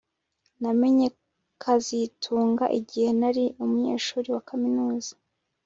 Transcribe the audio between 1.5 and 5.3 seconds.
kazitunga igihe nari umunyeshuri wa kaminuza